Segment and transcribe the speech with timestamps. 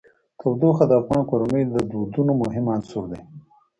[0.39, 3.21] تودوخه د افغان کورنیو د دودونو مهم عنصر دی.